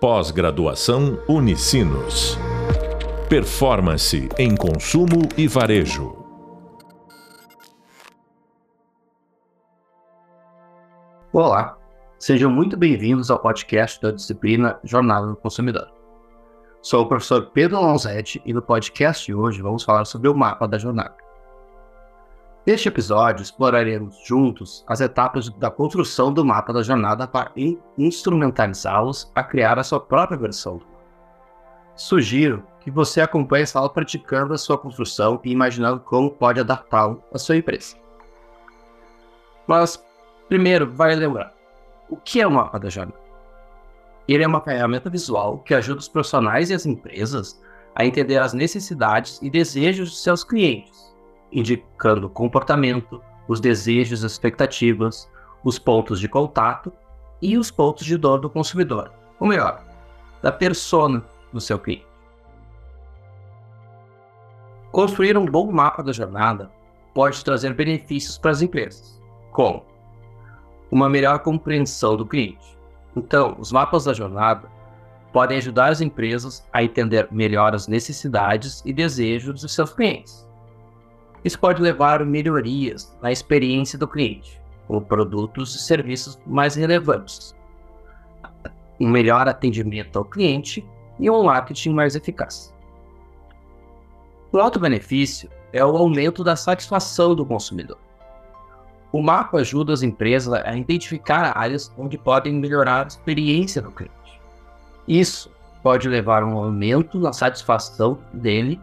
Pós-graduação 0.00 1.18
Unicinos. 1.28 2.38
Performance 3.28 4.28
em 4.38 4.54
consumo 4.54 5.28
e 5.36 5.48
varejo. 5.48 6.24
Olá, 11.32 11.76
sejam 12.16 12.48
muito 12.48 12.76
bem-vindos 12.76 13.28
ao 13.28 13.40
podcast 13.40 14.00
da 14.00 14.12
disciplina 14.12 14.78
Jornada 14.84 15.26
do 15.26 15.36
Consumidor. 15.36 15.88
Sou 16.80 17.02
o 17.02 17.08
professor 17.08 17.50
Pedro 17.50 17.80
Lonzetti 17.80 18.40
e 18.46 18.52
no 18.52 18.62
podcast 18.62 19.26
de 19.26 19.34
hoje 19.34 19.60
vamos 19.60 19.82
falar 19.82 20.04
sobre 20.04 20.28
o 20.28 20.34
mapa 20.34 20.68
da 20.68 20.78
jornada. 20.78 21.27
Neste 22.68 22.86
episódio, 22.86 23.42
exploraremos 23.42 24.14
juntos 24.26 24.84
as 24.86 25.00
etapas 25.00 25.48
da 25.48 25.70
construção 25.70 26.30
do 26.30 26.44
mapa 26.44 26.70
da 26.70 26.82
jornada 26.82 27.26
para 27.26 27.50
instrumentalizá-los 27.96 29.32
a 29.34 29.42
criar 29.42 29.78
a 29.78 29.82
sua 29.82 29.98
própria 29.98 30.36
versão. 30.36 30.78
Sugiro 31.96 32.62
que 32.80 32.90
você 32.90 33.22
acompanhe 33.22 33.62
essa 33.62 33.78
aula 33.78 33.88
praticando 33.88 34.52
a 34.52 34.58
sua 34.58 34.76
construção 34.76 35.40
e 35.42 35.50
imaginando 35.50 36.00
como 36.00 36.30
pode 36.30 36.60
adaptá-lo 36.60 37.24
à 37.32 37.38
sua 37.38 37.56
empresa. 37.56 37.96
Mas, 39.66 40.04
primeiro, 40.46 40.92
vale 40.92 41.14
lembrar, 41.14 41.54
o 42.10 42.18
que 42.18 42.38
é 42.38 42.46
o 42.46 42.50
mapa 42.50 42.78
da 42.78 42.90
jornada? 42.90 43.18
Ele 44.28 44.44
é 44.44 44.46
uma 44.46 44.60
ferramenta 44.60 45.08
visual 45.08 45.60
que 45.60 45.72
ajuda 45.72 46.00
os 46.00 46.08
profissionais 46.08 46.68
e 46.68 46.74
as 46.74 46.84
empresas 46.84 47.58
a 47.94 48.04
entender 48.04 48.36
as 48.36 48.52
necessidades 48.52 49.40
e 49.40 49.48
desejos 49.48 50.10
de 50.10 50.16
seus 50.18 50.44
clientes 50.44 51.07
indicando 51.52 52.26
o 52.26 52.30
comportamento, 52.30 53.22
os 53.46 53.60
desejos, 53.60 54.24
as 54.24 54.32
expectativas, 54.32 55.30
os 55.64 55.78
pontos 55.78 56.20
de 56.20 56.28
contato 56.28 56.92
e 57.40 57.56
os 57.56 57.70
pontos 57.70 58.04
de 58.04 58.16
dor 58.16 58.40
do 58.40 58.50
consumidor, 58.50 59.12
ou 59.40 59.46
melhor, 59.46 59.82
da 60.42 60.52
persona 60.52 61.24
do 61.52 61.60
seu 61.60 61.78
cliente. 61.78 62.06
Construir 64.92 65.36
um 65.36 65.46
bom 65.46 65.70
mapa 65.70 66.02
da 66.02 66.12
jornada 66.12 66.70
pode 67.14 67.44
trazer 67.44 67.74
benefícios 67.74 68.38
para 68.38 68.50
as 68.50 68.62
empresas, 68.62 69.20
como 69.52 69.84
uma 70.90 71.08
melhor 71.08 71.40
compreensão 71.40 72.16
do 72.16 72.26
cliente. 72.26 72.78
Então, 73.14 73.56
os 73.58 73.72
mapas 73.72 74.04
da 74.04 74.12
jornada 74.12 74.70
podem 75.32 75.58
ajudar 75.58 75.90
as 75.90 76.00
empresas 76.00 76.66
a 76.72 76.82
entender 76.82 77.28
melhor 77.30 77.74
as 77.74 77.86
necessidades 77.86 78.82
e 78.84 78.92
desejos 78.92 79.60
dos 79.60 79.74
seus 79.74 79.92
clientes 79.92 80.47
isso 81.48 81.58
pode 81.58 81.80
levar 81.80 82.20
a 82.20 82.26
melhorias 82.26 83.16
na 83.22 83.32
experiência 83.32 83.98
do 83.98 84.06
cliente, 84.06 84.60
com 84.86 85.00
produtos 85.00 85.74
e 85.74 85.78
serviços 85.78 86.38
mais 86.46 86.74
relevantes, 86.74 87.56
um 89.00 89.08
melhor 89.08 89.48
atendimento 89.48 90.18
ao 90.18 90.26
cliente 90.26 90.86
e 91.18 91.30
um 91.30 91.44
marketing 91.44 91.94
mais 91.94 92.14
eficaz. 92.14 92.74
Um 94.52 94.58
outro 94.58 94.78
benefício 94.78 95.48
é 95.72 95.82
o 95.82 95.96
aumento 95.96 96.44
da 96.44 96.54
satisfação 96.54 97.34
do 97.34 97.46
consumidor. 97.46 97.98
O 99.10 99.22
mapa 99.22 99.58
ajuda 99.58 99.94
as 99.94 100.02
empresas 100.02 100.52
a 100.52 100.76
identificar 100.76 101.56
áreas 101.56 101.90
onde 101.96 102.18
podem 102.18 102.52
melhorar 102.52 103.04
a 103.04 103.08
experiência 103.08 103.80
do 103.80 103.90
cliente. 103.90 104.14
Isso 105.06 105.50
pode 105.82 106.06
levar 106.10 106.42
a 106.42 106.46
um 106.46 106.58
aumento 106.58 107.18
na 107.18 107.32
satisfação 107.32 108.18
dele 108.34 108.78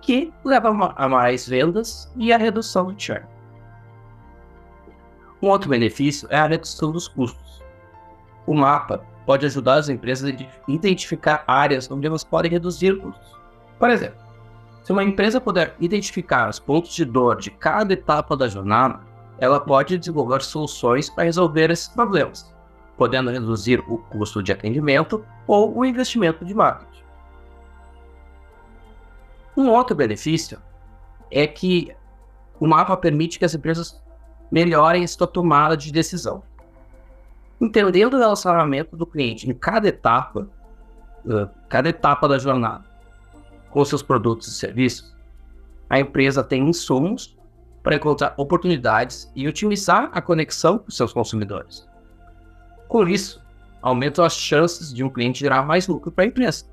que 0.00 0.32
leva 0.44 0.94
a 0.96 1.08
mais 1.08 1.48
vendas 1.48 2.10
e 2.16 2.32
a 2.32 2.36
redução 2.36 2.86
do 2.86 3.00
churn. 3.00 3.24
Um 5.42 5.48
outro 5.48 5.70
benefício 5.70 6.28
é 6.30 6.38
a 6.38 6.46
redução 6.46 6.92
dos 6.92 7.08
custos. 7.08 7.62
O 8.46 8.54
mapa 8.54 9.04
pode 9.24 9.46
ajudar 9.46 9.74
as 9.74 9.88
empresas 9.88 10.30
a 10.30 10.70
identificar 10.70 11.44
áreas 11.46 11.90
onde 11.90 12.06
elas 12.06 12.24
podem 12.24 12.50
reduzir 12.50 12.98
custos. 12.98 13.38
Por 13.78 13.90
exemplo, 13.90 14.18
se 14.82 14.92
uma 14.92 15.04
empresa 15.04 15.40
puder 15.40 15.74
identificar 15.78 16.48
os 16.48 16.58
pontos 16.58 16.94
de 16.94 17.04
dor 17.04 17.36
de 17.36 17.50
cada 17.50 17.92
etapa 17.92 18.36
da 18.36 18.48
jornada, 18.48 19.00
ela 19.38 19.60
pode 19.60 19.96
desenvolver 19.96 20.42
soluções 20.42 21.08
para 21.08 21.24
resolver 21.24 21.70
esses 21.70 21.88
problemas, 21.88 22.52
podendo 22.96 23.30
reduzir 23.30 23.82
o 23.88 23.98
custo 23.98 24.42
de 24.42 24.52
atendimento 24.52 25.24
ou 25.46 25.76
o 25.78 25.84
investimento 25.84 26.44
de 26.44 26.54
marketing. 26.54 27.04
Um 29.60 29.68
outro 29.68 29.94
benefício 29.94 30.58
é 31.30 31.46
que 31.46 31.94
o 32.58 32.66
mapa 32.66 32.96
permite 32.96 33.38
que 33.38 33.44
as 33.44 33.54
empresas 33.54 34.02
melhorem 34.50 35.04
a 35.04 35.06
sua 35.06 35.26
tomada 35.26 35.76
de 35.76 35.92
decisão. 35.92 36.42
Entendendo 37.60 38.14
o 38.14 38.18
relacionamento 38.18 38.96
do 38.96 39.04
cliente 39.04 39.50
em 39.50 39.52
cada 39.52 39.86
etapa, 39.86 40.48
cada 41.68 41.90
etapa 41.90 42.26
da 42.26 42.38
jornada, 42.38 42.82
com 43.68 43.84
seus 43.84 44.02
produtos 44.02 44.48
e 44.48 44.52
serviços, 44.52 45.14
a 45.90 46.00
empresa 46.00 46.42
tem 46.42 46.66
insumos 46.66 47.38
para 47.82 47.96
encontrar 47.96 48.32
oportunidades 48.38 49.30
e 49.36 49.46
otimizar 49.46 50.08
a 50.14 50.22
conexão 50.22 50.78
com 50.78 50.90
seus 50.90 51.12
consumidores. 51.12 51.86
Com 52.88 53.06
isso, 53.06 53.44
aumentam 53.82 54.24
as 54.24 54.32
chances 54.32 54.90
de 54.90 55.04
um 55.04 55.10
cliente 55.10 55.40
gerar 55.40 55.66
mais 55.66 55.86
lucro 55.86 56.10
para 56.10 56.24
a 56.24 56.28
empresa. 56.28 56.64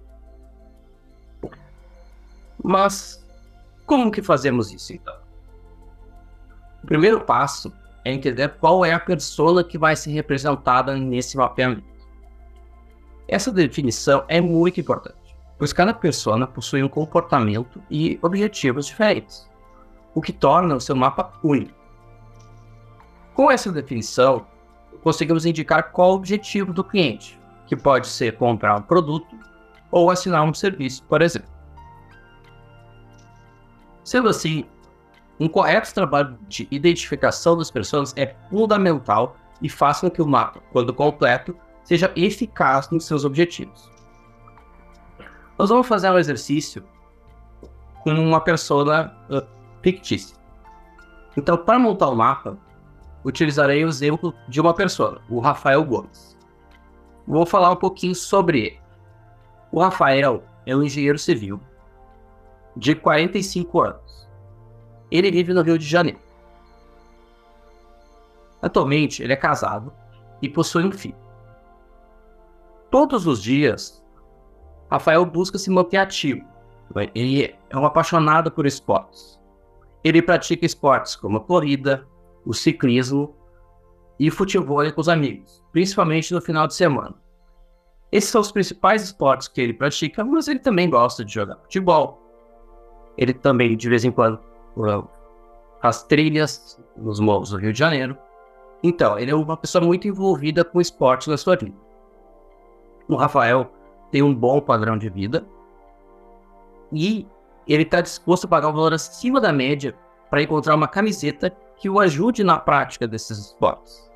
Mas 2.64 3.26
como 3.86 4.12
que 4.12 4.22
fazemos 4.22 4.72
isso 4.72 4.94
então? 4.94 5.16
O 6.84 6.88
primeiro 6.88 7.22
passo 7.22 7.72
é 8.04 8.14
entender 8.14 8.50
qual 8.60 8.86
é 8.86 8.94
a 8.94 9.00
persona 9.00 9.64
que 9.64 9.78
vai 9.78 9.96
ser 9.96 10.12
representada 10.12 10.96
nesse 10.96 11.38
mapeamento. 11.38 11.84
Essa 13.28 13.52
definição 13.52 14.24
é 14.28 14.40
muito 14.40 14.80
importante, 14.80 15.36
pois 15.58 15.74
cada 15.74 15.94
persona 15.94 16.48
possui 16.48 16.82
um 16.82 16.88
comportamento 16.88 17.82
e 17.90 18.18
objetivos 18.22 18.86
diferentes, 18.86 19.50
o 20.16 20.22
que 20.22 20.32
torna 20.32 20.76
o 20.76 20.80
seu 20.80 20.96
mapa 20.96 21.34
único. 21.44 21.76
Com 23.34 23.52
essa 23.52 23.72
definição, 23.72 24.48
conseguimos 25.04 25.46
indicar 25.46 25.92
qual 25.92 26.12
o 26.12 26.16
objetivo 26.16 26.72
do 26.72 26.84
cliente, 26.84 27.38
que 27.66 27.76
pode 27.76 28.08
ser 28.08 28.38
comprar 28.38 28.78
um 28.78 28.82
produto 28.82 29.36
ou 29.92 30.10
assinar 30.10 30.44
um 30.44 30.54
serviço, 30.54 31.04
por 31.04 31.22
exemplo. 31.22 31.57
Sendo 34.08 34.30
assim, 34.30 34.64
um 35.38 35.50
correto 35.50 35.94
trabalho 35.94 36.40
de 36.48 36.66
identificação 36.72 37.58
das 37.58 37.70
pessoas 37.70 38.14
é 38.16 38.34
fundamental 38.50 39.36
e 39.62 39.68
faz 39.68 40.00
com 40.00 40.10
que 40.10 40.22
o 40.22 40.26
mapa, 40.26 40.62
quando 40.72 40.94
completo, 40.94 41.54
seja 41.84 42.14
eficaz 42.16 42.90
nos 42.90 43.04
seus 43.04 43.26
objetivos. 43.26 43.92
Nós 45.60 45.68
vamos 45.68 45.86
fazer 45.86 46.10
um 46.10 46.18
exercício 46.18 46.86
com 48.02 48.12
uma 48.12 48.40
persona 48.40 49.14
uh, 49.30 49.46
fictícia. 49.84 50.38
Então, 51.36 51.58
para 51.58 51.78
montar 51.78 52.08
o 52.08 52.16
mapa, 52.16 52.58
utilizarei 53.26 53.84
o 53.84 53.90
exemplo 53.90 54.34
de 54.48 54.62
uma 54.62 54.74
pessoa, 54.74 55.22
o 55.30 55.42
Rafael 55.42 55.84
Gomes. 55.84 56.38
Vou 57.28 57.46
falar 57.46 57.72
um 57.72 57.76
pouquinho 57.76 58.16
sobre 58.16 58.60
ele. 58.68 58.80
O 59.70 59.82
Rafael 59.82 60.46
é 60.66 60.74
um 60.74 60.82
engenheiro 60.82 61.20
civil 61.20 61.60
de 62.78 62.96
45 62.96 63.82
anos. 63.82 64.30
Ele 65.10 65.32
vive 65.32 65.54
no 65.54 65.62
Rio 65.62 65.78
de 65.78 65.86
Janeiro. 65.86 66.20
Atualmente, 68.62 69.24
ele 69.24 69.34
é 69.34 69.36
casado 69.36 69.92
e 70.42 70.50
possui 70.50 70.86
um 70.86 70.92
filho. 70.92 71.16
Todos 72.90 73.28
os 73.28 73.42
dias, 73.42 74.04
Rafael 74.90 75.26
busca 75.26 75.58
se 75.58 75.70
manter 75.70 75.98
ativo. 75.98 76.46
Ele 77.14 77.56
é 77.70 77.78
um 77.78 77.86
apaixonado 77.86 78.52
por 78.52 78.66
esportes. 78.66 79.40
Ele 80.04 80.22
pratica 80.22 80.66
esportes 80.66 81.16
como 81.16 81.38
a 81.38 81.42
corrida, 81.42 82.08
o 82.46 82.54
ciclismo 82.54 83.36
e 84.20 84.32
futebol 84.32 84.90
com 84.92 85.02
os 85.02 85.10
amigos, 85.10 85.64
principalmente 85.72 86.34
no 86.34 86.42
final 86.42 86.66
de 86.66 86.76
semana. 86.76 87.16
Esses 88.12 88.30
são 88.30 88.40
os 88.40 88.52
principais 88.52 89.04
esportes 89.04 89.48
que 89.50 89.60
ele 89.60 89.74
pratica, 89.74 90.24
mas 90.24 90.48
ele 90.48 90.60
também 90.60 90.90
gosta 90.90 91.26
de 91.26 91.34
jogar 91.34 91.58
futebol, 91.58 92.27
ele 93.18 93.34
também, 93.34 93.76
de 93.76 93.90
vez 93.90 94.06
em 94.06 94.12
quando, 94.12 94.40
faz 95.82 96.04
trilhas 96.04 96.80
nos 96.96 97.20
morros 97.20 97.50
do 97.50 97.58
Rio 97.58 97.74
de 97.74 97.80
Janeiro. 97.80 98.18
Então, 98.84 99.18
ele 99.18 99.32
é 99.32 99.36
uma 99.36 99.58
pessoa 99.58 99.84
muito 99.84 100.08
envolvida 100.08 100.64
com 100.64 100.80
esporte 100.80 101.30
na 101.30 101.38
sua 101.38 101.56
vida. 101.56 101.76
O 103.08 103.16
Rafael 103.16 103.72
tem 104.12 104.22
um 104.22 104.34
bom 104.34 104.62
padrão 104.62 104.98
de 104.98 105.10
vida 105.10 105.46
e 106.92 107.28
ele 107.68 107.84
está 107.84 108.02
disposto 108.02 108.46
a 108.46 108.48
pagar 108.48 108.70
um 108.70 108.74
valor 108.74 108.94
acima 108.94 109.42
da 109.42 109.52
média 109.52 109.96
para 110.30 110.42
encontrar 110.42 110.76
uma 110.76 110.88
camiseta 110.88 111.50
que 111.78 111.90
o 111.90 112.00
ajude 112.00 112.44
na 112.44 112.58
prática 112.58 113.08
desses 113.08 113.38
esportes. 113.38 114.10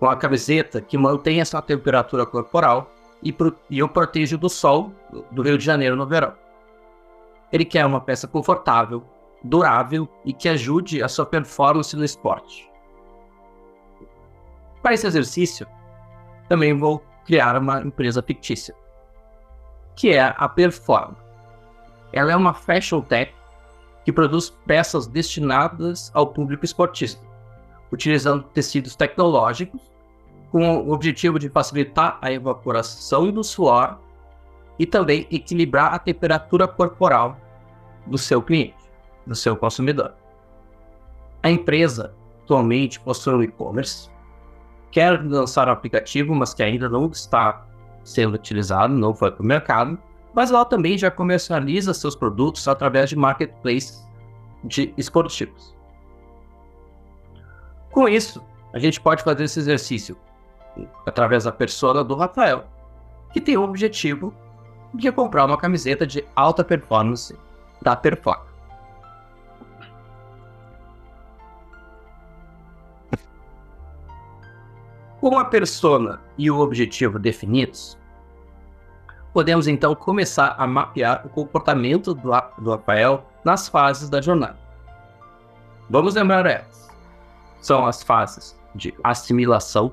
Uma 0.00 0.16
camiseta 0.16 0.80
que 0.80 0.98
mantenha 0.98 1.44
sua 1.44 1.62
temperatura 1.62 2.26
corporal 2.26 2.90
e, 3.22 3.32
pro, 3.32 3.56
e 3.70 3.82
o 3.82 3.88
proteja 3.88 4.36
do 4.36 4.48
sol 4.48 4.92
do 5.32 5.42
Rio 5.42 5.56
de 5.58 5.64
Janeiro 5.64 5.96
no 5.96 6.06
verão. 6.06 6.34
Ele 7.52 7.64
quer 7.64 7.86
uma 7.86 8.00
peça 8.00 8.26
confortável, 8.26 9.04
durável 9.42 10.08
e 10.24 10.32
que 10.32 10.48
ajude 10.48 11.02
a 11.02 11.08
sua 11.08 11.24
performance 11.26 11.96
no 11.96 12.04
esporte. 12.04 12.70
Para 14.82 14.94
esse 14.94 15.06
exercício, 15.06 15.66
também 16.48 16.76
vou 16.76 17.02
criar 17.24 17.56
uma 17.56 17.80
empresa 17.82 18.22
fictícia. 18.22 18.74
que 19.96 20.12
é 20.12 20.34
a 20.36 20.48
Performa. 20.48 21.16
Ela 22.12 22.32
é 22.32 22.36
uma 22.36 22.52
fashion 22.52 23.00
tech 23.00 23.34
que 24.04 24.12
produz 24.12 24.50
peças 24.66 25.06
destinadas 25.06 26.10
ao 26.14 26.26
público 26.28 26.64
esportista, 26.64 27.24
utilizando 27.90 28.44
tecidos 28.44 28.94
tecnológicos 28.94 29.80
com 30.52 30.78
o 30.78 30.92
objetivo 30.92 31.38
de 31.38 31.48
facilitar 31.48 32.18
a 32.20 32.30
evaporação 32.30 33.30
do 33.32 33.42
suor 33.42 33.98
e 34.78 34.86
também 34.86 35.26
equilibrar 35.30 35.94
a 35.94 35.98
temperatura 35.98 36.68
corporal 36.68 37.36
do 38.06 38.18
seu 38.18 38.42
cliente, 38.42 38.76
do 39.26 39.34
seu 39.34 39.56
consumidor. 39.56 40.14
A 41.42 41.50
empresa 41.50 42.14
atualmente 42.42 43.00
possui 43.00 43.34
um 43.34 43.42
e-commerce, 43.42 44.10
quer 44.90 45.22
lançar 45.22 45.68
um 45.68 45.72
aplicativo, 45.72 46.34
mas 46.34 46.54
que 46.54 46.62
ainda 46.62 46.88
não 46.88 47.06
está 47.06 47.66
sendo 48.04 48.34
utilizado, 48.34 48.94
não 48.94 49.14
foi 49.14 49.32
para 49.32 49.42
o 49.42 49.46
mercado, 49.46 49.98
mas 50.32 50.50
ela 50.50 50.64
também 50.64 50.96
já 50.96 51.10
comercializa 51.10 51.94
seus 51.94 52.14
produtos 52.14 52.68
através 52.68 53.10
de 53.10 53.16
marketplaces 53.16 54.06
de 54.62 54.92
esportivos. 54.96 55.74
Com 57.90 58.08
isso, 58.08 58.44
a 58.72 58.78
gente 58.78 59.00
pode 59.00 59.22
fazer 59.22 59.44
esse 59.44 59.58
exercício 59.58 60.16
através 61.06 61.44
da 61.44 61.52
persona 61.52 62.04
do 62.04 62.14
Rafael, 62.14 62.64
que 63.32 63.40
tem 63.40 63.56
o 63.56 63.62
objetivo 63.62 64.34
de 64.96 65.12
comprar 65.12 65.44
uma 65.44 65.58
camiseta 65.58 66.06
de 66.06 66.24
alta 66.34 66.64
performance 66.64 67.38
da 67.82 67.94
Perform. 67.94 68.40
Com 75.20 75.38
a 75.38 75.44
persona 75.44 76.20
e 76.38 76.50
o 76.50 76.58
objetivo 76.60 77.18
definidos, 77.18 77.98
podemos 79.32 79.66
então 79.66 79.94
começar 79.94 80.54
a 80.58 80.66
mapear 80.66 81.26
o 81.26 81.28
comportamento 81.28 82.14
do, 82.14 82.30
do 82.58 82.70
Rafael 82.70 83.26
nas 83.44 83.68
fases 83.68 84.08
da 84.08 84.20
jornada. 84.20 84.58
Vamos 85.90 86.14
lembrar 86.14 86.46
elas. 86.46 86.88
São 87.60 87.86
as 87.86 88.02
fases 88.02 88.58
de 88.74 88.94
assimilação, 89.02 89.92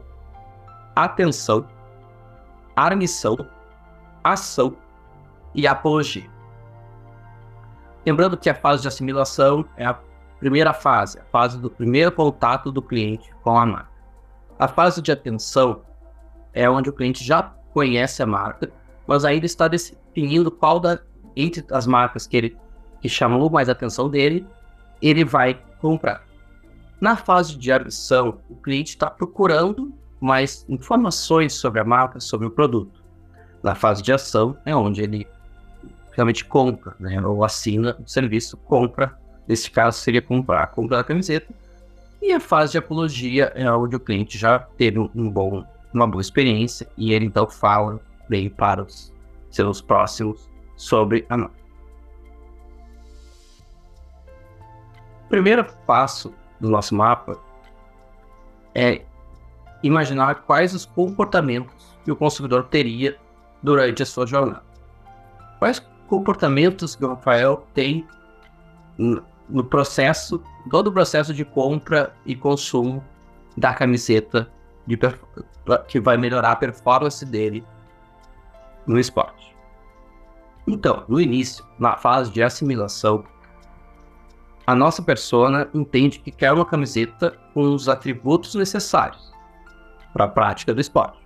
atenção, 0.95 1.67
armissão, 2.75 3.37
ação 4.23 4.75
e 5.53 5.67
apologia. 5.67 6.29
Lembrando 8.05 8.37
que 8.37 8.49
a 8.49 8.55
fase 8.55 8.81
de 8.81 8.87
assimilação 8.87 9.65
é 9.77 9.85
a 9.85 9.97
primeira 10.39 10.73
fase, 10.73 11.19
a 11.19 11.23
fase 11.25 11.57
do 11.57 11.69
primeiro 11.69 12.11
contato 12.11 12.71
do 12.71 12.81
cliente 12.81 13.31
com 13.43 13.57
a 13.57 13.65
marca. 13.65 13.93
A 14.59 14.67
fase 14.67 15.01
de 15.01 15.11
atenção 15.11 15.81
é 16.53 16.69
onde 16.69 16.89
o 16.89 16.93
cliente 16.93 17.23
já 17.23 17.43
conhece 17.73 18.21
a 18.21 18.25
marca, 18.25 18.71
mas 19.07 19.25
ainda 19.25 19.45
está 19.45 19.67
definindo 19.67 20.51
qual 20.51 20.79
da, 20.79 20.99
entre 21.35 21.65
as 21.71 21.87
marcas 21.87 22.27
que 22.27 22.37
ele 22.37 22.57
que 23.01 23.09
chamou 23.09 23.49
mais 23.49 23.67
atenção 23.67 24.09
dele, 24.09 24.47
ele 25.01 25.25
vai 25.25 25.61
comprar. 25.81 26.23
Na 27.01 27.17
fase 27.17 27.57
de 27.57 27.69
admissão, 27.69 28.39
o 28.49 28.55
cliente 28.55 28.91
está 28.91 29.09
procurando 29.09 29.93
mais 30.21 30.65
informações 30.69 31.53
sobre 31.53 31.81
a 31.81 31.83
marca, 31.83 32.21
sobre 32.21 32.47
o 32.47 32.51
produto. 32.51 33.03
Na 33.61 33.75
fase 33.75 34.01
de 34.01 34.13
ação 34.13 34.57
é 34.65 34.73
onde 34.73 35.01
ele 35.01 35.27
realmente 36.13 36.45
compra, 36.45 36.95
né? 36.99 37.21
Ou 37.21 37.43
assina 37.43 37.97
o 37.99 38.07
serviço, 38.07 38.57
compra. 38.57 39.17
Nesse 39.47 39.69
caso 39.69 39.99
seria 39.99 40.21
comprar, 40.21 40.67
comprar 40.67 40.99
a 40.99 41.03
camiseta. 41.03 41.53
E 42.21 42.31
a 42.31 42.39
fase 42.39 42.71
de 42.71 42.77
apologia 42.77 43.51
é 43.53 43.69
onde 43.69 43.97
o 43.97 43.99
cliente 43.99 44.37
já 44.37 44.57
teve 44.57 44.97
um 44.97 45.29
bom, 45.29 45.65
uma 45.93 46.07
boa 46.07 46.21
experiência 46.21 46.87
e 46.95 47.11
ele 47.11 47.25
então 47.25 47.49
fala 47.49 47.99
bem 48.29 48.49
para 48.49 48.83
os 48.83 49.13
seus 49.49 49.81
próximos 49.81 50.49
sobre 50.77 51.25
a 51.27 51.37
marca. 51.37 51.55
Primeiro 55.27 55.65
passo 55.85 56.33
do 56.59 56.69
nosso 56.69 56.95
mapa 56.95 57.37
é 58.73 59.01
imaginar 59.81 60.43
quais 60.43 60.73
os 60.73 60.85
comportamentos 60.85 61.97
que 62.05 62.11
o 62.11 62.15
consumidor 62.15 62.65
teria 62.65 63.17
durante 63.61 64.01
a 64.01 64.05
sua 64.05 64.25
jornada. 64.25 64.63
Quais 65.59 65.79
comportamentos 66.07 66.95
que 66.95 67.03
o 67.05 67.09
Rafael 67.09 67.65
tem 67.73 68.07
no 69.49 69.63
processo, 69.63 70.41
todo 70.69 70.87
o 70.87 70.91
processo 70.91 71.33
de 71.33 71.43
compra 71.43 72.15
e 72.25 72.35
consumo 72.35 73.03
da 73.57 73.73
camiseta 73.73 74.49
de, 74.85 74.97
que 75.87 75.99
vai 75.99 76.17
melhorar 76.17 76.51
a 76.51 76.55
performance 76.55 77.25
dele 77.25 77.63
no 78.85 78.99
esporte. 78.99 79.55
Então, 80.67 81.03
no 81.07 81.19
início, 81.19 81.65
na 81.77 81.97
fase 81.97 82.31
de 82.31 82.41
assimilação, 82.41 83.23
a 84.65 84.73
nossa 84.73 85.01
persona 85.01 85.69
entende 85.73 86.19
que 86.19 86.31
quer 86.31 86.53
uma 86.53 86.65
camiseta 86.65 87.37
com 87.53 87.73
os 87.73 87.89
atributos 87.89 88.55
necessários 88.55 89.33
para 90.13 90.25
a 90.25 90.27
prática 90.27 90.73
do 90.73 90.79
esporte. 90.79 91.19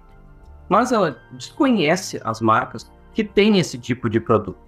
Mas 0.68 0.92
ela 0.92 1.18
desconhece 1.34 2.20
as 2.24 2.42
marcas 2.42 2.92
que 3.14 3.24
têm 3.24 3.60
esse 3.60 3.78
tipo 3.78 4.10
de 4.10 4.20
produto. 4.20 4.67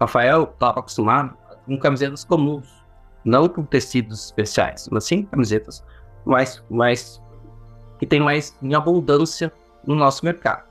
Rafael 0.00 0.44
estava 0.44 0.80
acostumado 0.80 1.36
com 1.66 1.78
camisetas 1.78 2.24
comuns, 2.24 2.66
não 3.24 3.48
com 3.48 3.62
tecidos 3.62 4.26
especiais, 4.26 4.88
mas 4.90 5.04
sim 5.04 5.24
camisetas 5.24 5.84
mais, 6.24 6.64
mais 6.70 7.22
que 7.98 8.06
tem 8.06 8.20
mais 8.20 8.56
em 8.62 8.74
abundância 8.74 9.52
no 9.86 9.94
nosso 9.94 10.24
mercado. 10.24 10.64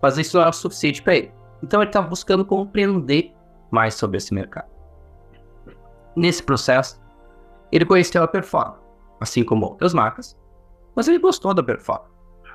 Mas 0.00 0.16
isso 0.16 0.36
não 0.36 0.42
era 0.42 0.52
suficiente 0.52 1.02
para 1.02 1.16
ele. 1.16 1.32
Então 1.62 1.80
ele 1.82 1.90
estava 1.90 2.06
buscando 2.06 2.44
compreender 2.44 3.34
mais 3.70 3.94
sobre 3.94 4.16
esse 4.16 4.32
mercado. 4.32 4.70
Nesse 6.16 6.42
processo, 6.42 7.00
ele 7.70 7.84
conheceu 7.84 8.22
a 8.22 8.28
Perform, 8.28 8.74
assim 9.20 9.44
como 9.44 9.66
outras 9.66 9.92
marcas, 9.92 10.36
mas 10.94 11.08
ele 11.08 11.18
gostou 11.18 11.52
da 11.52 11.62
Perform 11.62 12.04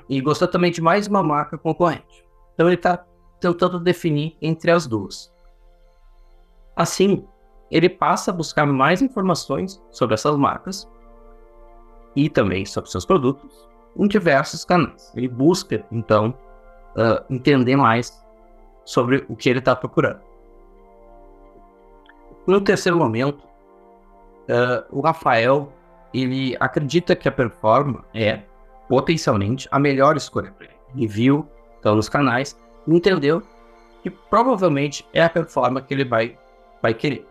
e 0.10 0.22
gostou 0.22 0.48
também 0.48 0.72
de 0.72 0.82
mais 0.82 1.08
uma 1.08 1.22
marca 1.22 1.58
concorrente. 1.58 2.26
Então 2.54 2.68
ele 2.68 2.76
está 2.76 3.06
tentando 3.40 3.80
definir 3.80 4.38
entre 4.42 4.72
as 4.72 4.88
duas. 4.88 5.35
Assim, 6.76 7.26
ele 7.72 7.90
passa 7.90 8.32
a 8.32 8.34
buscar 8.34 8.66
mais 8.66 9.02
informações 9.02 9.82
sobre 9.92 10.14
essas 10.14 10.36
marcas 10.36 10.90
e 12.16 12.30
também 12.30 12.66
sobre 12.66 12.90
seus 12.90 13.06
produtos 13.06 13.68
em 13.98 14.08
diversos 14.08 14.66
canais. 14.66 15.12
Ele 15.16 15.28
busca, 15.28 15.86
então, 15.92 16.34
uh, 16.96 17.34
entender 17.34 17.76
mais 17.76 18.24
sobre 18.84 19.26
o 19.28 19.36
que 19.36 19.50
ele 19.50 19.60
está 19.60 19.76
procurando. 19.76 20.20
No 22.46 22.62
terceiro 22.62 22.98
momento, 22.98 23.40
uh, 23.40 24.86
o 24.92 25.02
Rafael 25.02 25.72
ele 26.14 26.56
acredita 26.60 27.16
que 27.16 27.28
a 27.28 27.32
Performa 27.32 28.06
é 28.14 28.42
potencialmente 28.88 29.68
a 29.72 29.80
melhor 29.80 30.16
escolha 30.16 30.52
para 30.52 30.68
ele. 30.68 30.76
Ele 30.96 31.08
viu 31.08 31.48
então 31.80 31.96
nos 31.96 32.08
canais 32.08 32.58
e 32.88 32.96
entendeu 32.96 33.42
que 34.04 34.10
provavelmente 34.10 35.06
é 35.12 35.24
a 35.24 35.30
Performa 35.30 35.82
que 35.82 35.94
ele 35.94 36.06
vai 36.06 36.38
vai 36.86 36.94
querer. 36.94 37.28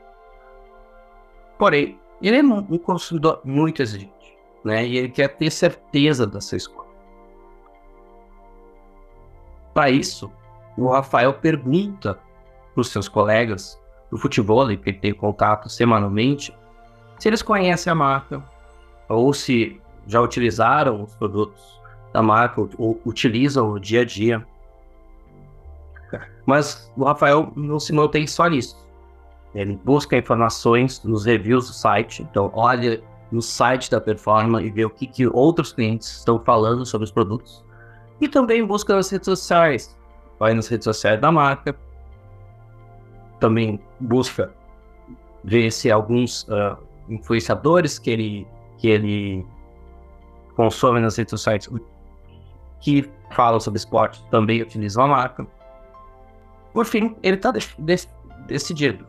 Porém, 1.57 1.97
ele 2.21 2.39
é 2.39 2.43
um 2.43 2.77
consumidor 2.79 3.41
muito 3.45 3.81
exigente, 3.81 4.37
né? 4.65 4.85
E 4.85 4.99
ele 4.99 5.09
quer 5.09 5.29
ter 5.29 5.49
certeza 5.51 6.27
dessa 6.27 6.57
escolha. 6.57 6.89
Para 9.73 9.91
isso, 9.91 10.33
o 10.77 10.89
Rafael 10.89 11.35
pergunta 11.35 12.19
para 12.73 12.81
os 12.81 12.89
seus 12.89 13.09
colegas 13.09 13.81
do 14.11 14.19
futebol, 14.19 14.67
que 14.67 14.91
ele 14.91 14.99
tem 14.99 15.15
contato 15.15 15.69
semanalmente, 15.69 16.53
se 17.21 17.29
eles 17.29 17.43
conhecem 17.43 17.93
a 17.93 17.95
marca 17.95 18.43
ou 19.09 19.33
se 19.33 19.81
já 20.09 20.21
utilizaram 20.21 21.05
os 21.05 21.15
produtos 21.15 21.81
da 22.13 22.21
marca 22.21 22.61
ou 22.77 23.01
utilizam 23.07 23.71
no 23.71 23.79
dia 23.79 24.01
a 24.01 24.05
dia. 24.05 24.45
Mas 26.45 26.93
o 26.97 27.05
Rafael 27.05 27.53
não 27.55 27.79
se 27.79 27.93
mantém 27.93 28.27
só 28.27 28.49
nisso. 28.49 28.84
Ele 29.55 29.79
busca 29.85 30.17
informações 30.17 31.03
nos 31.05 31.25
reviews 31.25 31.69
do 31.69 31.73
site, 31.75 32.23
então 32.23 32.51
olha 32.55 33.01
no 33.31 33.41
site 33.41 33.91
da 33.91 34.01
Performa 34.01 34.63
e 34.63 34.71
vê 34.71 34.85
o 34.85 34.91
que, 34.91 35.07
que 35.07 35.27
outros 35.29 35.73
clientes 35.73 36.09
estão 36.09 36.39
falando 36.41 36.85
sobre 36.85 37.05
os 37.05 37.13
produtos. 37.13 37.65
E 38.21 38.29
também 38.29 38.65
busca 38.65 38.95
nas 38.95 39.11
redes 39.11 39.27
sociais. 39.27 39.97
Vai 40.39 40.55
nas 40.55 40.69
redes 40.69 40.85
sociais 40.85 41.21
da 41.21 41.31
marca. 41.31 41.77
Também 43.39 43.81
busca 44.01 44.53
ver 45.43 45.71
se 45.71 45.91
alguns 45.91 46.45
uh, 46.45 46.77
influenciadores 47.09 47.99
que 47.99 48.11
ele, 48.11 48.47
que 48.79 48.89
ele 48.89 49.47
consome 50.57 51.01
nas 51.01 51.17
redes 51.17 51.31
sociais 51.31 51.69
que 52.81 53.11
falam 53.33 53.59
sobre 53.59 53.79
esporte 53.79 54.25
também 54.31 54.63
utilizam 54.63 55.05
a 55.05 55.09
marca. 55.09 55.47
Por 56.73 56.85
fim, 56.85 57.17
ele 57.23 57.37
está 57.37 57.53
decidido 58.47 59.07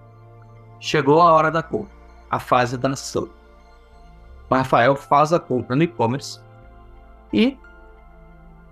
Chegou 0.79 1.21
a 1.21 1.33
hora 1.33 1.51
da 1.51 1.63
compra, 1.63 1.95
a 2.29 2.39
fase 2.39 2.77
da 2.77 2.89
ação. 2.89 3.29
O 4.49 4.55
Rafael 4.55 4.95
faz 4.95 5.33
a 5.33 5.39
compra 5.39 5.75
no 5.75 5.83
e-commerce 5.83 6.39
e, 7.33 7.57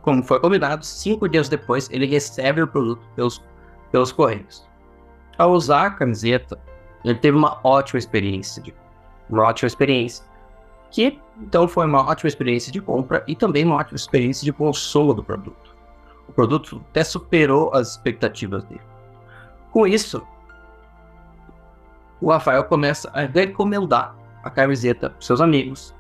como 0.02 0.24
foi 0.24 0.40
combinado, 0.40 0.86
cinco 0.86 1.28
dias 1.28 1.50
depois 1.50 1.90
ele 1.90 2.06
recebe 2.06 2.62
o 2.62 2.68
produto 2.68 3.02
pelos, 3.16 3.44
pelos 3.92 4.12
Correios. 4.12 4.68
Ao 5.38 5.52
usar 5.52 5.88
a 5.88 5.92
camiseta, 5.92 6.60
ele 7.04 7.16
teve 7.16 7.36
uma 7.36 7.60
ótima 7.64 7.98
experiência, 7.98 8.62
de, 8.62 8.74
uma 9.30 9.44
ótima 9.44 9.68
experiência, 9.68 10.24
que 10.92 11.20
então 11.40 11.68
foi 11.68 11.88
uma 11.88 12.08
ótima 12.08 12.28
experiência 12.28 12.72
de 12.72 12.80
compra 12.80 13.24
e 13.28 13.36
também 13.36 13.66
uma 13.66 13.78
ótima 13.78 13.96
experiência 13.96 14.46
de 14.46 14.54
consumo 14.54 15.14
do 15.14 15.24
produto. 15.24 15.76
O 16.28 16.32
produto 16.32 16.82
até 16.92 17.04
superou 17.04 17.74
as 17.74 17.92
expectativas 17.92 18.64
dele. 18.66 18.82
Com 19.72 19.88
isso, 19.88 20.26
o 22.24 22.32
Rafael 22.32 22.64
começa 22.64 23.10
a 23.10 23.26
recomendar 23.26 24.16
a 24.42 24.50
camiseta 24.50 25.10
para 25.10 25.22
seus 25.22 25.42
amigos, 25.42 25.94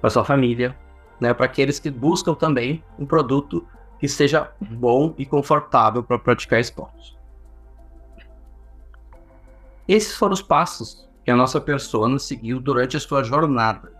para 0.00 0.10
sua 0.10 0.24
família, 0.24 0.76
né, 1.20 1.32
para 1.32 1.46
aqueles 1.46 1.78
que 1.78 1.88
buscam 1.88 2.34
também 2.34 2.82
um 2.98 3.06
produto 3.06 3.64
que 4.00 4.08
seja 4.08 4.50
bom 4.60 5.14
e 5.16 5.24
confortável 5.24 6.02
para 6.02 6.18
praticar 6.18 6.58
esporte. 6.58 7.16
Esses 9.86 10.16
foram 10.16 10.32
os 10.32 10.42
passos 10.42 11.08
que 11.24 11.30
a 11.30 11.36
nossa 11.36 11.60
persona 11.60 12.18
seguiu 12.18 12.60
durante 12.60 12.96
a 12.96 13.00
sua 13.00 13.22
jornada. 13.22 13.92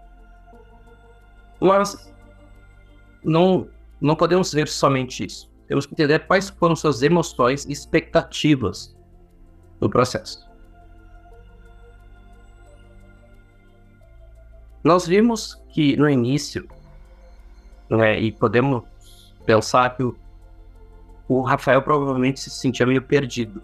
Mas 1.60 2.12
não, 3.22 3.68
não 4.00 4.16
podemos 4.16 4.52
ver 4.52 4.66
somente 4.66 5.24
isso. 5.24 5.48
Temos 5.68 5.86
que 5.86 5.94
entender 5.94 6.26
quais 6.26 6.50
foram 6.50 6.74
suas 6.74 7.00
emoções 7.00 7.64
e 7.64 7.70
expectativas 7.70 8.96
no 9.80 9.88
processo. 9.88 10.49
Nós 14.82 15.06
vimos 15.06 15.60
que 15.70 15.96
no 15.96 16.08
início, 16.08 16.66
né, 17.88 18.18
e 18.18 18.32
podemos 18.32 18.82
pensar 19.44 19.96
que 19.96 20.02
o, 20.02 20.16
o 21.28 21.42
Rafael 21.42 21.82
provavelmente 21.82 22.40
se 22.40 22.50
sentia 22.50 22.86
meio 22.86 23.02
perdido. 23.02 23.62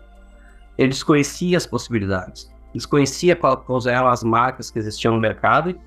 Ele 0.76 0.88
desconhecia 0.88 1.56
as 1.56 1.66
possibilidades, 1.66 2.52
desconhecia 2.74 3.34
quais 3.34 3.86
eram 3.86 4.08
as 4.08 4.22
marcas 4.22 4.70
que 4.70 4.78
existiam 4.78 5.14
no 5.14 5.20
mercado, 5.20 5.78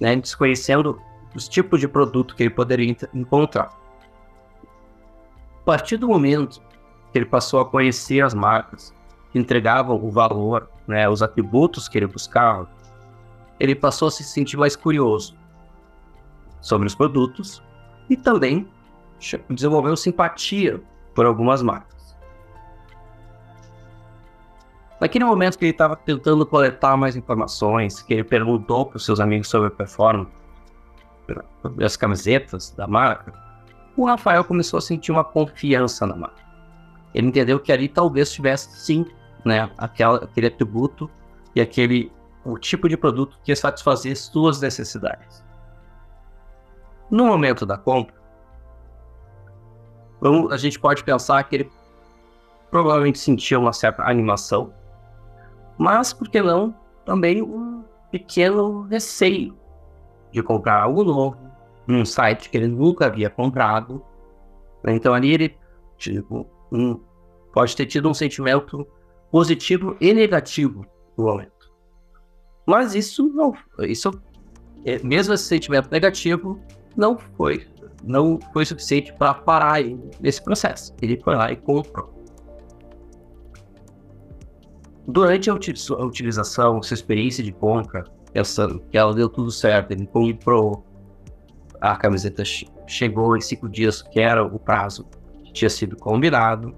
né, 0.00 0.16
desconhecendo 0.16 1.00
os 1.34 1.48
tipos 1.48 1.78
de 1.78 1.86
produto 1.86 2.34
que 2.34 2.42
ele 2.42 2.50
poderia 2.50 2.96
encontrar. 3.14 3.70
A 5.60 5.64
partir 5.64 5.98
do 5.98 6.08
momento 6.08 6.60
que 7.12 7.18
ele 7.18 7.26
passou 7.26 7.60
a 7.60 7.66
conhecer 7.66 8.22
as 8.22 8.34
marcas 8.34 8.92
que 9.30 9.38
entregavam 9.38 10.02
o 10.02 10.10
valor, 10.10 10.68
né, 10.86 11.08
os 11.08 11.22
atributos 11.22 11.88
que 11.88 11.98
ele 11.98 12.06
buscava, 12.06 12.68
ele 13.58 13.74
passou 13.74 14.08
a 14.08 14.10
se 14.10 14.22
sentir 14.24 14.56
mais 14.56 14.76
curioso 14.76 15.36
sobre 16.60 16.86
os 16.86 16.94
produtos 16.94 17.62
e 18.08 18.16
também 18.16 18.68
desenvolveu 19.50 19.96
simpatia 19.96 20.80
por 21.14 21.26
algumas 21.26 21.62
marcas. 21.62 22.16
Naquele 25.00 25.24
momento 25.24 25.58
que 25.58 25.64
ele 25.64 25.72
estava 25.72 25.94
tentando 25.94 26.44
coletar 26.44 26.96
mais 26.96 27.14
informações, 27.14 28.02
que 28.02 28.14
ele 28.14 28.24
perguntou 28.24 28.86
para 28.86 28.96
os 28.96 29.04
seus 29.04 29.20
amigos 29.20 29.48
sobre 29.48 29.68
a 29.68 29.70
performance, 29.70 30.32
as 31.84 31.96
camisetas 31.96 32.70
da 32.70 32.86
marca, 32.86 33.32
o 33.96 34.06
Rafael 34.06 34.42
começou 34.44 34.78
a 34.78 34.80
sentir 34.80 35.12
uma 35.12 35.24
confiança 35.24 36.06
na 36.06 36.16
marca. 36.16 36.42
Ele 37.14 37.28
entendeu 37.28 37.60
que 37.60 37.72
ali 37.72 37.88
talvez 37.88 38.32
tivesse 38.32 38.84
sim, 38.84 39.04
né, 39.44 39.70
aquela, 39.78 40.24
aquele 40.24 40.48
atributo 40.48 41.10
e 41.54 41.60
aquele 41.60 42.10
o 42.52 42.58
tipo 42.58 42.88
de 42.88 42.96
produto 42.96 43.38
que 43.42 43.54
satisfazer 43.54 44.16
suas 44.16 44.60
necessidades. 44.60 45.44
No 47.10 47.26
momento 47.26 47.64
da 47.64 47.76
compra, 47.76 48.14
a 50.50 50.56
gente 50.56 50.78
pode 50.78 51.04
pensar 51.04 51.42
que 51.44 51.56
ele 51.56 51.72
provavelmente 52.70 53.18
sentia 53.18 53.58
uma 53.58 53.72
certa 53.72 54.02
animação, 54.02 54.72
mas 55.78 56.12
por 56.12 56.28
que 56.28 56.42
não 56.42 56.74
também 57.04 57.42
um 57.42 57.84
pequeno 58.10 58.82
receio 58.82 59.56
de 60.32 60.42
comprar 60.42 60.82
algo 60.82 61.04
novo 61.04 61.38
num 61.86 62.04
site 62.04 62.50
que 62.50 62.56
ele 62.56 62.68
nunca 62.68 63.06
havia 63.06 63.30
comprado. 63.30 64.02
Então 64.86 65.14
ali 65.14 65.32
ele 65.32 65.56
tipo, 65.96 66.46
um, 66.70 67.00
pode 67.52 67.74
ter 67.74 67.86
tido 67.86 68.08
um 68.08 68.14
sentimento 68.14 68.86
positivo 69.30 69.96
e 70.00 70.12
negativo 70.12 70.84
no 71.16 71.24
momento. 71.24 71.57
Mas 72.68 72.94
isso 72.94 73.26
não, 73.30 73.54
isso 73.78 74.10
é, 74.84 74.98
mesmo 74.98 75.32
esse 75.32 75.44
sentimento 75.44 75.90
negativo 75.90 76.60
não 76.94 77.16
foi, 77.16 77.66
não 78.04 78.38
foi 78.52 78.66
suficiente 78.66 79.10
para 79.14 79.32
parar 79.32 79.80
ele 79.80 79.98
nesse 80.20 80.44
processo. 80.44 80.94
Ele 81.00 81.18
foi 81.18 81.34
lá 81.34 81.50
e 81.50 81.56
comprou. 81.56 82.12
Durante 85.06 85.48
a 85.48 85.54
utilização, 85.54 86.80
essa 86.80 86.92
experiência 86.92 87.42
de 87.42 87.52
compra, 87.52 88.04
pensando 88.34 88.80
que 88.90 88.98
ela 88.98 89.14
deu 89.14 89.30
tudo 89.30 89.50
certo, 89.50 89.92
ele 89.92 90.06
comprou 90.06 90.84
a 91.80 91.96
camiseta, 91.96 92.42
chegou 92.86 93.34
em 93.34 93.40
cinco 93.40 93.66
dias, 93.66 94.02
que 94.02 94.20
era 94.20 94.44
o 94.44 94.58
prazo 94.58 95.06
que 95.42 95.54
tinha 95.54 95.70
sido 95.70 95.96
combinado. 95.96 96.74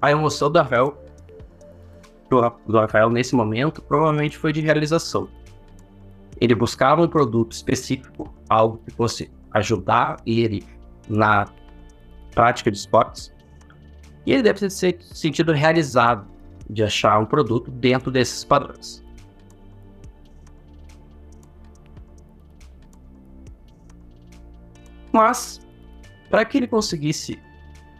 A 0.00 0.10
emoção 0.10 0.50
da 0.50 0.62
Rafael 0.62 1.01
do 2.40 2.78
Rafael 2.78 3.10
nesse 3.10 3.34
momento 3.34 3.82
provavelmente 3.82 4.38
foi 4.38 4.52
de 4.52 4.60
realização. 4.60 5.28
Ele 6.40 6.54
buscava 6.54 7.02
um 7.02 7.08
produto 7.08 7.52
específico, 7.52 8.32
algo 8.48 8.78
que 8.78 8.90
fosse 8.90 9.30
ajudar 9.52 10.16
ele 10.26 10.64
na 11.08 11.46
prática 12.34 12.70
de 12.70 12.78
esportes, 12.78 13.32
e 14.24 14.32
ele 14.32 14.42
deve 14.42 14.60
ter 14.60 14.70
se 14.70 14.98
sentido 15.00 15.52
realizado 15.52 16.26
de 16.68 16.82
achar 16.82 17.18
um 17.18 17.26
produto 17.26 17.70
dentro 17.70 18.10
desses 18.10 18.44
padrões. 18.44 19.02
Mas, 25.12 25.60
para 26.30 26.44
que 26.44 26.56
ele 26.56 26.66
conseguisse 26.66 27.38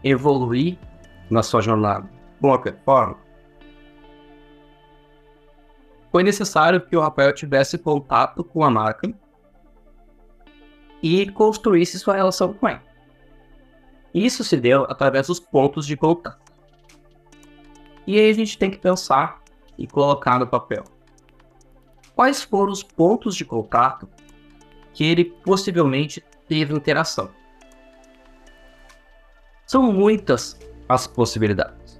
evoluir 0.02 0.78
na 1.30 1.42
sua 1.42 1.60
jornada 1.60 2.08
com 2.40 2.52
a 2.52 2.58
performance, 2.58 3.21
foi 6.12 6.22
necessário 6.22 6.82
que 6.82 6.94
o 6.94 7.00
Rafael 7.00 7.34
tivesse 7.34 7.78
contato 7.78 8.44
com 8.44 8.62
a 8.62 8.70
marca 8.70 9.10
e 11.02 11.28
construísse 11.30 11.98
sua 11.98 12.14
relação 12.14 12.52
com 12.52 12.68
ela. 12.68 12.82
Isso 14.12 14.44
se 14.44 14.58
deu 14.58 14.84
através 14.84 15.28
dos 15.28 15.40
pontos 15.40 15.86
de 15.86 15.96
contato. 15.96 16.52
E 18.06 18.18
aí 18.18 18.30
a 18.30 18.34
gente 18.34 18.58
tem 18.58 18.70
que 18.70 18.76
pensar 18.76 19.40
e 19.78 19.86
colocar 19.86 20.38
no 20.38 20.46
papel. 20.46 20.84
Quais 22.14 22.42
foram 22.42 22.70
os 22.70 22.82
pontos 22.82 23.34
de 23.34 23.44
contato 23.46 24.06
que 24.92 25.02
ele 25.02 25.24
possivelmente 25.24 26.22
teve 26.46 26.74
interação? 26.74 27.30
São 29.66 29.90
muitas 29.90 30.58
as 30.86 31.06
possibilidades. 31.06 31.98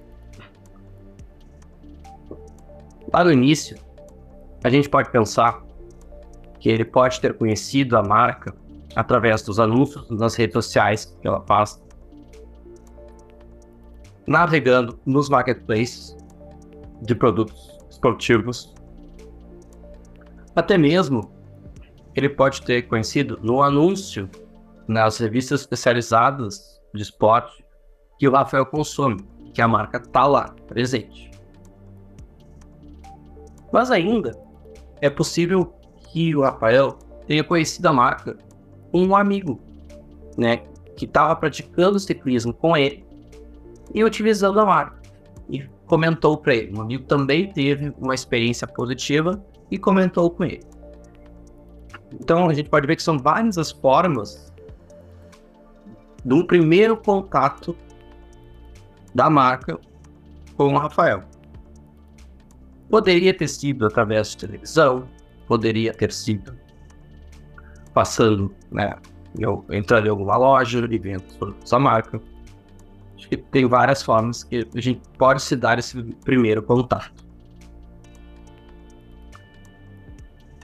Lá 3.11 3.23
no 3.23 3.31
início, 3.31 3.82
a 4.63 4.69
gente 4.69 4.89
pode 4.89 5.11
pensar 5.11 5.61
que 6.59 6.69
ele 6.69 6.85
pode 6.85 7.19
ter 7.19 7.37
conhecido 7.37 7.97
a 7.97 8.01
marca 8.01 8.55
através 8.95 9.41
dos 9.41 9.59
anúncios 9.59 10.09
nas 10.09 10.35
redes 10.35 10.53
sociais 10.53 11.17
que 11.21 11.27
ela 11.27 11.41
faz, 11.41 11.83
navegando 14.25 14.97
nos 15.05 15.27
marketplaces 15.27 16.15
de 17.01 17.13
produtos 17.13 17.77
esportivos. 17.89 18.73
Até 20.55 20.77
mesmo 20.77 21.29
ele 22.15 22.29
pode 22.29 22.61
ter 22.61 22.83
conhecido 22.83 23.37
no 23.41 23.61
anúncio 23.61 24.29
nas 24.87 25.17
revistas 25.17 25.61
especializadas 25.61 26.81
de 26.93 27.01
esporte 27.01 27.65
que 28.17 28.27
o 28.27 28.31
Rafael 28.31 28.65
consome, 28.65 29.17
que 29.53 29.61
a 29.61 29.67
marca 29.67 29.97
está 29.97 30.25
lá, 30.25 30.55
presente. 30.67 31.31
Mas 33.71 33.89
ainda 33.89 34.42
é 35.03 35.09
possível 35.09 35.65
que 36.13 36.33
o 36.33 36.43
Rafael 36.43 36.97
tenha 37.27 37.43
conhecido 37.43 37.87
a 37.87 37.93
marca 37.93 38.37
um 38.93 39.13
amigo, 39.13 39.59
né, 40.37 40.63
que 40.95 41.03
estava 41.03 41.35
praticando 41.35 41.99
ciclismo 41.99 42.53
com 42.53 42.77
ele 42.77 43.05
e 43.93 44.01
utilizando 44.01 44.61
a 44.61 44.65
marca. 44.65 45.01
E 45.49 45.67
comentou 45.87 46.37
para 46.37 46.55
ele. 46.55 46.77
Um 46.77 46.81
amigo 46.81 47.03
também 47.03 47.51
teve 47.51 47.93
uma 47.97 48.15
experiência 48.15 48.65
positiva 48.65 49.43
e 49.69 49.77
comentou 49.77 50.31
com 50.31 50.45
ele. 50.45 50.63
Então 52.13 52.47
a 52.47 52.53
gente 52.53 52.69
pode 52.69 52.87
ver 52.87 52.95
que 52.95 53.03
são 53.03 53.19
várias 53.19 53.57
as 53.57 53.71
formas 53.71 54.53
de 56.23 56.33
um 56.33 56.47
primeiro 56.47 56.95
contato 56.95 57.75
da 59.13 59.29
marca 59.29 59.77
com 60.55 60.75
o 60.75 60.77
Rafael. 60.77 61.32
Poderia 62.93 63.33
ter 63.33 63.47
sido 63.47 63.87
através 63.87 64.29
de 64.29 64.37
televisão, 64.37 65.09
poderia 65.47 65.91
ter 65.95 66.11
sido 66.11 66.55
passando, 67.91 68.53
né, 68.71 68.95
eu, 69.39 69.65
entrando 69.71 70.05
em 70.05 70.09
alguma 70.11 70.37
loja 70.37 70.87
e 70.87 70.97
vendo 70.99 71.23
sua 71.65 71.79
marca. 71.79 72.21
Acho 73.17 73.29
que 73.29 73.37
tem 73.37 73.65
várias 73.65 74.03
formas 74.03 74.43
que 74.43 74.67
a 74.75 74.79
gente 74.79 75.01
pode 75.17 75.41
se 75.41 75.55
dar 75.55 75.79
esse 75.79 76.03
primeiro 76.23 76.61
contato. 76.61 77.11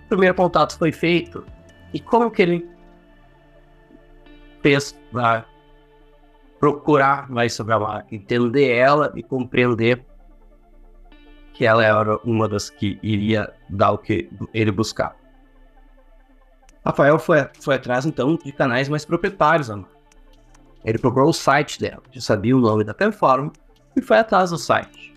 O 0.06 0.10
primeiro 0.10 0.36
contato 0.36 0.78
foi 0.78 0.92
feito 0.92 1.44
e 1.96 2.00
como 2.00 2.30
que 2.30 2.44
ele 2.44 2.70
fez 4.62 4.96
para 5.12 5.48
procurar 6.60 7.28
mais 7.28 7.54
sobre 7.54 7.74
a 7.74 7.80
marca, 7.80 8.14
entender 8.14 8.70
ela 8.72 9.12
e 9.16 9.24
compreender 9.24 10.06
que 11.60 11.66
ela 11.66 11.84
era 11.84 12.18
uma 12.24 12.48
das 12.48 12.70
que 12.70 12.98
iria 13.04 13.54
dar 13.70 13.92
o 13.92 13.98
que 13.98 14.30
ele 14.54 14.72
buscava. 14.72 15.14
Rafael 16.86 17.20
foi, 17.20 17.50
foi 17.60 17.76
atrás, 17.76 18.06
então, 18.06 18.38
de 18.38 18.54
canais 18.54 18.88
mais 18.88 19.04
proprietários. 19.04 19.70
Ele 20.86 20.98
procurou 20.98 21.32
o 21.32 21.34
site 21.34 21.78
dela, 21.78 22.02
já 22.14 22.22
sabia 22.22 22.56
o 22.56 22.62
nome 22.62 22.86
da 22.86 22.94
plataforma, 22.94 23.52
e 23.94 24.02
foi 24.02 24.20
atrás 24.20 24.52
do 24.52 24.58
site. 24.58 25.14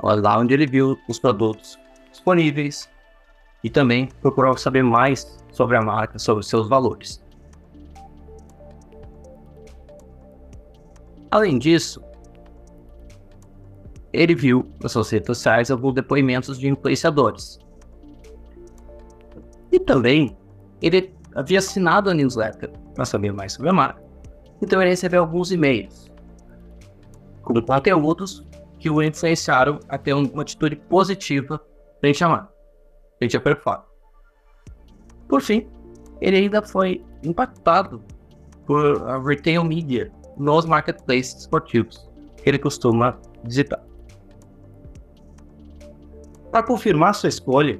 Lá 0.00 0.38
onde 0.38 0.54
ele 0.54 0.68
viu 0.68 0.96
os 1.08 1.18
produtos 1.18 1.76
disponíveis 2.12 2.88
e 3.64 3.68
também 3.68 4.08
procurou 4.22 4.56
saber 4.56 4.84
mais 4.84 5.44
sobre 5.50 5.76
a 5.76 5.82
marca, 5.82 6.16
sobre 6.16 6.44
seus 6.44 6.68
valores. 6.68 7.20
Além 11.28 11.58
disso, 11.58 12.05
ele 14.12 14.34
viu 14.34 14.66
nas 14.82 14.92
suas 14.92 15.10
redes 15.10 15.26
sociais 15.26 15.70
alguns 15.70 15.94
depoimentos 15.94 16.58
de 16.58 16.68
influenciadores. 16.68 17.58
E 19.70 19.78
também 19.78 20.36
ele 20.80 21.14
havia 21.34 21.58
assinado 21.58 22.10
a 22.10 22.14
newsletter 22.14 22.70
para 22.94 23.04
saber 23.04 23.32
mais 23.32 23.52
sobre 23.52 23.70
a 23.70 23.72
marca. 23.72 24.02
Então 24.62 24.80
ele 24.80 24.90
recebeu 24.90 25.20
alguns 25.20 25.52
e-mails 25.52 26.10
com 27.42 27.60
conteúdos 27.60 28.44
que 28.78 28.90
o 28.90 29.02
influenciaram 29.02 29.78
a 29.88 29.98
ter 29.98 30.12
uma 30.14 30.42
atitude 30.42 30.76
positiva 30.76 31.60
frente 32.00 32.24
à 32.24 32.28
marca, 32.28 32.52
frente 33.18 33.36
à 33.36 33.40
performance. 33.40 33.86
Por 35.28 35.40
fim, 35.40 35.66
ele 36.20 36.36
ainda 36.36 36.62
foi 36.62 37.04
impactado 37.22 38.02
por 38.66 39.08
a 39.08 39.18
retail 39.18 39.64
media 39.64 40.10
nos 40.36 40.64
marketplaces 40.66 41.40
esportivos 41.40 42.08
que 42.36 42.48
ele 42.48 42.58
costuma 42.58 43.18
visitar. 43.44 43.82
Para 46.56 46.62
confirmar 46.62 47.14
sua 47.14 47.28
escolha, 47.28 47.78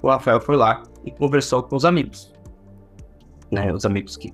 o 0.00 0.08
Rafael 0.08 0.40
foi 0.40 0.56
lá 0.56 0.84
e 1.04 1.10
conversou 1.10 1.60
com 1.60 1.74
os 1.74 1.84
amigos. 1.84 2.32
Né, 3.50 3.72
os 3.72 3.84
amigos 3.84 4.16
que, 4.16 4.32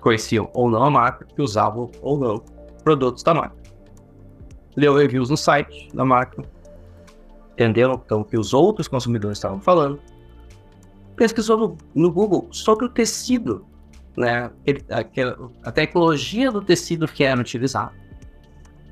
conheciam 0.00 0.48
ou 0.54 0.70
não 0.70 0.82
a 0.82 0.90
marca, 0.90 1.26
que 1.26 1.42
usavam 1.42 1.90
ou 2.00 2.18
não 2.18 2.42
produtos 2.82 3.22
da 3.22 3.34
marca. 3.34 3.56
Leu 4.74 4.96
reviews 4.96 5.28
no 5.28 5.36
site 5.36 5.88
da 5.92 6.02
marca, 6.02 6.42
entenderam 7.52 8.00
então 8.02 8.22
o 8.22 8.24
que 8.24 8.38
os 8.38 8.54
outros 8.54 8.88
consumidores 8.88 9.36
estavam 9.36 9.60
falando, 9.60 10.00
pesquisou 11.16 11.58
no, 11.58 11.76
no 11.94 12.10
Google 12.10 12.48
sobre 12.52 12.86
o 12.86 12.88
tecido, 12.88 13.66
né, 14.16 14.50
a 15.62 15.70
tecnologia 15.70 16.50
do 16.50 16.62
tecido 16.62 17.06
que 17.06 17.22
era 17.22 17.38
utilizado, 17.38 17.92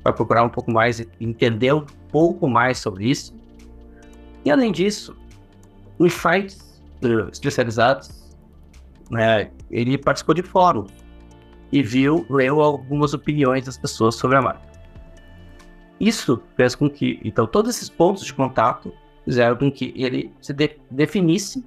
para 0.03 0.13
procurar 0.13 0.43
um 0.43 0.49
pouco 0.49 0.69
mais, 0.69 1.03
entender 1.19 1.73
um 1.73 1.87
pouco 2.11 2.47
mais 2.47 2.77
sobre 2.77 3.09
isso 3.09 3.38
e 4.45 4.51
além 4.51 4.71
disso, 4.71 5.15
nos 5.97 6.13
sites 6.13 6.81
uh, 7.03 7.29
especializados, 7.31 8.09
né, 9.09 9.51
ele 9.69 9.97
participou 9.97 10.35
de 10.35 10.43
fóruns 10.43 10.91
e 11.71 11.83
viu, 11.83 12.25
leu 12.29 12.61
algumas 12.61 13.13
opiniões 13.13 13.65
das 13.65 13.77
pessoas 13.77 14.15
sobre 14.15 14.37
a 14.37 14.41
marca. 14.41 14.69
Isso 15.99 16.41
fez 16.55 16.75
com 16.75 16.89
que, 16.89 17.19
então, 17.23 17.45
todos 17.45 17.75
esses 17.75 17.89
pontos 17.89 18.23
de 18.23 18.33
contato 18.33 18.93
fizeram 19.25 19.57
com 19.57 19.71
que 19.71 19.93
ele 19.95 20.33
se 20.41 20.53
de, 20.53 20.79
definisse 20.89 21.65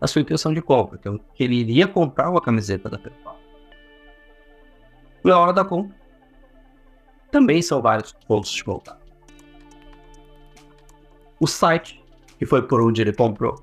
a 0.00 0.06
sua 0.06 0.22
intenção 0.22 0.54
de 0.54 0.62
compra, 0.62 0.98
então, 0.98 1.18
que 1.34 1.44
ele 1.44 1.56
iria 1.56 1.86
comprar 1.86 2.30
uma 2.30 2.40
camiseta 2.40 2.88
da 2.88 2.98
PayPal. 2.98 3.38
Na 5.24 5.38
hora 5.38 5.52
da 5.52 5.64
compra, 5.64 5.94
também 7.30 7.60
são 7.62 7.80
vários 7.82 8.12
pontos 8.26 8.50
de 8.50 8.62
contato. 8.62 9.02
O 11.40 11.46
site 11.46 12.01
que 12.42 12.46
foi 12.46 12.60
por 12.60 12.82
onde 12.82 13.00
ele 13.00 13.12
comprou. 13.12 13.54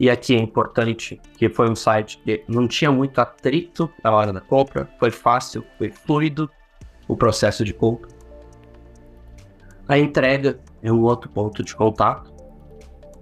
E 0.00 0.08
aqui 0.08 0.34
é 0.34 0.38
importante 0.38 1.20
que 1.36 1.50
foi 1.50 1.68
um 1.68 1.76
site 1.76 2.16
que 2.24 2.42
não 2.48 2.66
tinha 2.66 2.90
muito 2.90 3.18
atrito 3.18 3.90
na 4.02 4.10
hora 4.10 4.32
da 4.32 4.40
compra, 4.40 4.88
foi 4.98 5.10
fácil, 5.10 5.62
foi 5.76 5.90
fluido 5.90 6.48
o 7.06 7.14
processo 7.14 7.62
de 7.62 7.74
compra. 7.74 8.08
A 9.86 9.98
entrega 9.98 10.58
é 10.82 10.90
um 10.90 11.02
outro 11.02 11.28
ponto 11.28 11.62
de 11.62 11.76
contato, 11.76 12.32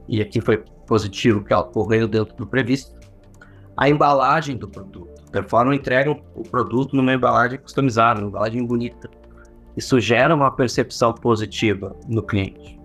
e 0.08 0.22
aqui 0.22 0.40
foi 0.40 0.58
positivo 0.86 1.42
que 1.42 1.52
ocorreu 1.52 2.06
dentro 2.06 2.36
do 2.36 2.46
previsto. 2.46 2.96
A 3.76 3.88
embalagem 3.88 4.56
do 4.56 4.68
produto. 4.68 5.10
A 5.26 5.30
Performance 5.32 5.80
entrega 5.80 6.12
o 6.36 6.42
produto 6.44 6.94
numa 6.94 7.14
embalagem 7.14 7.58
customizada, 7.58 8.20
uma 8.20 8.28
embalagem 8.28 8.64
bonita. 8.64 9.10
Isso 9.76 9.98
gera 9.98 10.32
uma 10.32 10.54
percepção 10.54 11.12
positiva 11.12 11.96
no 12.08 12.22
cliente. 12.22 12.79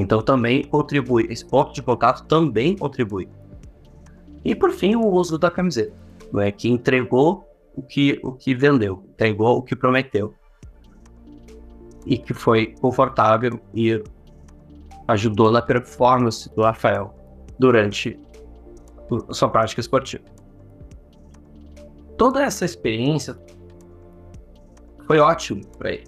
Então 0.00 0.22
também 0.22 0.64
contribui, 0.64 1.26
esse 1.30 1.44
ponto 1.44 1.72
de 1.72 1.82
contato 1.82 2.26
também 2.26 2.76
contribui. 2.76 3.28
E 4.44 4.54
por 4.54 4.70
fim, 4.70 4.94
o 4.94 5.06
uso 5.06 5.38
da 5.38 5.50
camiseta, 5.50 5.94
é 6.38 6.50
que 6.50 6.68
entregou 6.68 7.48
o 7.74 7.82
que, 7.82 8.20
o 8.22 8.32
que 8.32 8.54
vendeu, 8.54 9.04
entregou 9.10 9.56
o 9.58 9.62
que 9.62 9.74
prometeu. 9.74 10.34
E 12.06 12.18
que 12.18 12.34
foi 12.34 12.74
confortável 12.80 13.58
e 13.74 14.02
ajudou 15.08 15.50
na 15.50 15.62
performance 15.62 16.52
do 16.54 16.62
Rafael 16.62 17.14
durante 17.58 18.18
sua 19.30 19.48
prática 19.48 19.80
esportiva. 19.80 20.24
Toda 22.18 22.42
essa 22.42 22.64
experiência 22.64 23.38
foi 25.06 25.18
ótimo 25.18 25.66
para 25.78 25.92
ele. 25.92 26.04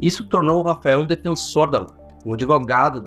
Isso 0.00 0.28
tornou 0.28 0.60
o 0.60 0.62
Rafael 0.62 1.00
um 1.00 1.06
defensor 1.06 1.70
da 1.70 1.78
luta 1.80 2.05
um 2.26 2.34
advogado, 2.34 3.04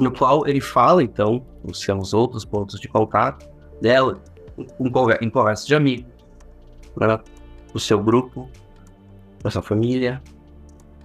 no 0.00 0.10
qual 0.10 0.46
ele 0.46 0.60
fala, 0.60 1.02
então, 1.02 1.46
os 1.62 1.80
seus 1.80 2.12
outros 2.12 2.44
pontos 2.44 2.80
de 2.80 2.88
contato 2.88 3.48
dela, 3.80 4.20
em, 5.20 5.30
conversa 5.30 5.64
de 5.64 5.74
amigos, 5.74 6.10
né, 7.00 7.18
do 7.72 7.78
seu 7.78 8.02
grupo, 8.02 8.50
da 9.42 9.50
sua 9.50 9.62
família. 9.62 10.20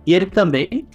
E 0.05 0.15
ele 0.15 0.25
também, 0.25 0.87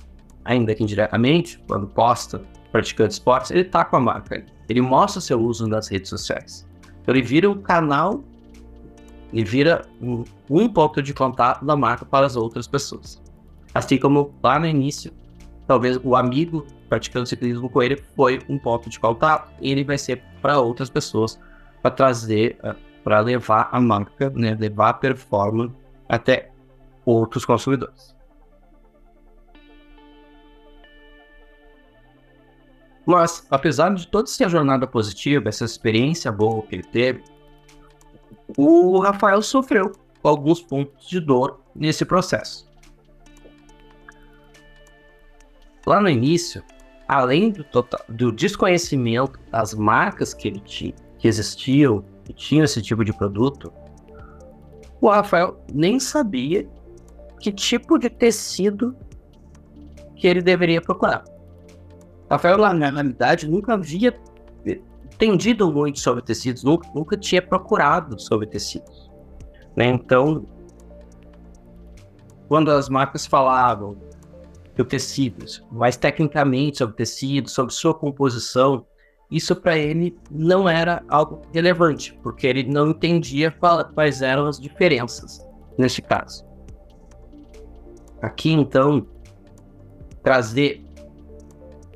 ainda 0.45 0.75
que 0.75 0.83
indiretamente, 0.83 1.63
quando 1.69 1.87
posta 1.87 2.43
praticando 2.73 3.11
esportes, 3.11 3.53
ele 3.53 3.65
tá 3.65 3.85
com 3.85 3.97
a 3.97 4.01
marca. 4.01 4.45
Ele 4.69 4.81
mostra 4.81 5.21
seu 5.21 5.41
uso 5.41 5.69
nas 5.69 5.87
redes 5.87 6.11
sociais. 6.11 6.67
Então 7.01 7.15
ele 7.15 7.23
vira 7.23 7.49
um 7.49 7.63
canal, 7.63 8.25
ele 9.33 9.45
vira 9.45 9.83
um, 10.03 10.25
um 10.51 10.69
ponto 10.69 11.01
de 11.01 11.15
contato 11.15 11.65
da 11.65 11.77
marca 11.77 12.05
para 12.05 12.27
as 12.27 12.35
outras 12.35 12.67
pessoas. 12.67 13.23
Assim 13.73 13.97
como 13.97 14.35
lá 14.43 14.59
no 14.59 14.67
início 14.67 15.13
talvez 15.67 15.99
o 16.03 16.15
amigo 16.15 16.67
praticando 16.89 17.27
ciclismo 17.27 17.69
com 17.69 17.83
ele 17.83 17.97
foi 18.15 18.41
um 18.49 18.59
ponto 18.59 18.89
de 18.89 18.99
contato 18.99 19.53
e 19.61 19.71
ele 19.71 19.85
vai 19.85 19.99
ser 19.99 20.23
para 20.41 20.61
outras 20.61 20.89
pessoas 20.89 21.39
para 21.83 21.91
trazer, 21.91 22.59
eh, 22.63 22.75
para 23.03 23.21
levar 23.21 23.69
a 23.73 23.81
marca, 23.81 24.31
né, 24.31 24.57
levar 24.59 24.91
a 24.91 24.95
performance 24.95 25.75
até 26.09 26.51
outros 27.05 27.45
consumidores. 27.45 28.15
Mas, 33.05 33.47
apesar 33.51 33.95
de 33.95 34.09
toda 34.09 34.29
essa 34.29 34.49
jornada 34.49 34.85
positiva, 34.85 35.49
essa 35.49 35.65
experiência 35.65 36.33
boa 36.33 36.63
que 36.63 36.75
ele 36.75 36.83
teve, 36.83 37.23
o 38.57 38.99
Rafael 38.99 39.41
sofreu 39.43 39.93
alguns 40.25 40.61
pontos 40.61 41.09
de 41.09 41.21
dor 41.21 41.61
nesse 41.73 42.05
processo. 42.05 42.66
Lá 45.87 46.01
no 46.01 46.09
início, 46.09 46.65
além 47.07 47.53
do, 47.53 47.63
total, 47.63 48.01
do 48.09 48.33
desconhecimento 48.33 49.39
das 49.51 49.73
marcas 49.73 50.35
que 50.35 50.49
ele 50.49 50.61
tinha, 50.61 50.95
que 51.19 51.29
existiam 51.29 52.05
e 52.29 52.33
tinham 52.33 52.65
esse 52.65 52.83
tipo 52.83 53.05
de 53.05 53.13
produto, 53.13 53.73
o 55.01 55.09
Rafael 55.09 55.61
nem 55.73 56.01
sabia 56.01 56.69
que 57.39 57.53
tipo 57.53 57.99
de 57.99 58.11
tecido 58.11 58.97
que 60.17 60.27
ele 60.27 60.43
deveria 60.43 60.81
procurar. 60.81 61.23
Rafael, 62.29 62.59
na 62.59 62.73
realidade, 62.91 63.49
nunca 63.49 63.75
havia 63.75 64.13
entendido 65.17 65.73
muito 65.73 66.01
sobre 66.01 66.23
tecidos, 66.23 66.65
nunca, 66.65 66.89
nunca 66.93 67.17
tinha 67.17 67.41
procurado 67.41 68.21
sobre 68.21 68.47
tecidos. 68.47 69.11
Né? 69.77 69.87
Então, 69.87 70.45
quando 72.49 72.71
as 72.71 72.89
marcas 72.89 73.27
falavam 73.27 73.97
do 74.77 74.85
tecido, 74.85 75.45
mais 75.73 75.97
tecnicamente 75.97 76.79
sobre 76.79 76.93
o 76.93 76.97
tecido, 76.97 77.49
sobre 77.49 77.73
sua 77.73 77.95
composição, 77.95 78.87
isso 79.31 79.57
para 79.57 79.77
ele 79.77 80.17
não 80.31 80.69
era 80.69 81.03
algo 81.09 81.43
relevante, 81.53 82.17
porque 82.23 82.47
ele 82.47 82.63
não 82.63 82.91
entendia 82.91 83.53
quais 83.95 84.23
eram 84.23 84.47
as 84.47 84.61
diferenças 84.61 85.45
neste 85.77 86.01
caso. 86.01 86.47
Aqui 88.23 88.53
então, 88.53 89.07
trazer 90.23 90.85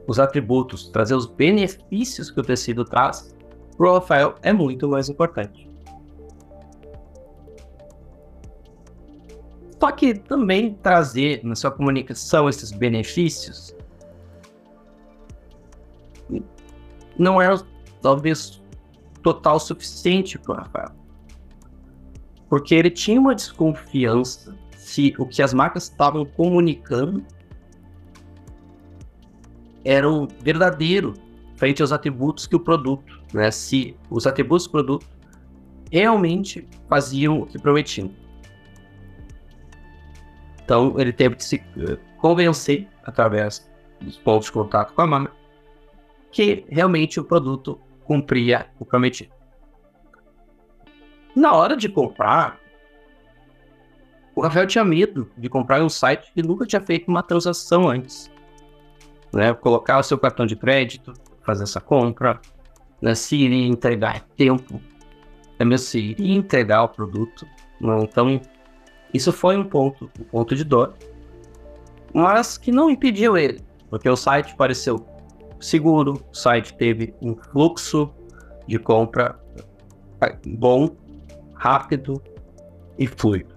os 0.07 0.19
atributos, 0.19 0.89
trazer 0.89 1.15
os 1.15 1.27
benefícios 1.27 2.31
que 2.31 2.41
o 2.41 2.43
tecido 2.43 2.85
traz 2.85 3.35
para 3.77 3.89
o 3.89 3.95
Rafael 3.95 4.35
é 4.43 4.53
muito 4.53 4.89
mais 4.89 5.09
importante. 5.09 5.70
Só 9.81 9.91
que 9.91 10.15
também 10.15 10.75
trazer 10.75 11.43
na 11.43 11.55
sua 11.55 11.71
comunicação 11.71 12.49
esses 12.49 12.71
benefícios 12.71 13.75
não 17.19 17.41
é 17.41 17.49
talvez 18.03 18.63
total 19.23 19.59
suficiente 19.59 20.39
para 20.39 20.53
o 20.53 20.57
Rafael. 20.57 20.91
Porque 22.49 22.75
ele 22.75 22.91
tinha 22.91 23.19
uma 23.19 23.35
desconfiança 23.35 24.55
se 24.77 25.15
o 25.19 25.27
que 25.27 25.43
as 25.43 25.55
marcas 25.55 25.85
estavam 25.85 26.27
comunicando 26.27 27.25
era 29.85 30.09
um 30.09 30.27
verdadeiro 30.43 31.15
frente 31.57 31.81
aos 31.81 31.93
atributos 31.93 32.47
que 32.47 32.57
o 32.57 32.61
produto, 32.61 33.23
né? 33.33 33.51
Se 33.51 33.97
os 34.11 34.27
atributos 34.27 34.67
do 34.67 34.73
produto 34.73 35.07
realmente 35.91 36.69
faziam 36.89 37.41
o 37.41 37.47
que 37.47 37.59
prometiam. 37.59 38.11
Então 40.71 40.95
ele 41.01 41.13
teve 41.13 41.35
que 41.35 41.43
se 41.43 41.57
eh, 41.57 41.99
convencer 42.19 42.87
através 43.03 43.69
dos 44.01 44.17
pontos 44.19 44.47
de 44.47 44.53
contato 44.53 44.95
com 44.95 45.03
a 45.03 45.07
marca 45.09 45.33
que 46.31 46.65
realmente 46.69 47.19
o 47.19 47.25
produto 47.25 47.81
cumpria 48.05 48.69
o 48.79 48.85
prometido. 48.85 49.33
Na 51.35 51.55
hora 51.55 51.77
de 51.77 51.89
comprar, 51.89 52.61
o 54.33 54.43
Rafael 54.43 54.65
tinha 54.69 54.85
medo 54.85 55.29
de 55.37 55.49
comprar 55.49 55.81
em 55.81 55.83
um 55.83 55.89
site 55.89 56.31
que 56.33 56.41
nunca 56.41 56.65
tinha 56.65 56.81
feito 56.81 57.09
uma 57.09 57.25
transação 57.25 57.89
antes. 57.89 58.31
Né? 59.33 59.53
Colocar 59.53 59.99
o 59.99 60.05
seu 60.05 60.19
cartão 60.19 60.47
de 60.47 60.55
crédito, 60.55 61.13
fazer 61.43 61.65
essa 61.65 61.81
compra, 61.81 62.41
né? 63.03 63.13
se 63.17 63.45
entregar 63.45 64.21
tempo, 64.37 64.81
é 65.59 65.65
mesmo 65.65 65.89
se 65.89 66.15
entregar 66.17 66.85
o 66.85 66.89
produto. 66.89 67.45
Né? 67.81 67.99
Então, 68.05 68.41
isso 69.13 69.33
foi 69.33 69.57
um 69.57 69.65
ponto, 69.65 70.11
um 70.19 70.25
ponto 70.25 70.55
de 70.55 70.65
dor, 70.65 70.95
mas 72.13 72.59
que 72.59 72.71
não 72.71 72.91
impediu 72.91 73.37
ele, 73.37 73.63
porque 73.89 74.09
o 74.09 74.17
site 74.17 74.55
pareceu 74.57 75.07
seguro, 75.61 76.23
o 76.33 76.35
site 76.35 76.75
teve 76.75 77.15
um 77.21 77.35
fluxo 77.35 78.11
de 78.67 78.79
compra 78.79 79.39
bom, 80.47 80.91
rápido 81.55 82.23
e 82.99 83.07
fluido. 83.07 83.55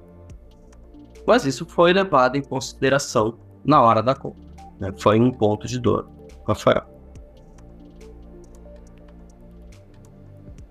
Mas 1.25 1.45
isso 1.45 1.65
foi 1.65 1.93
levado 1.93 2.35
em 2.35 2.41
consideração 2.41 3.37
na 3.63 3.81
hora 3.81 4.03
da 4.03 4.13
compra. 4.13 4.43
Né? 4.79 4.93
Foi 4.97 5.19
um 5.19 5.31
ponto 5.31 5.67
de 5.67 5.79
dor, 5.79 6.09
Rafael. 6.45 6.83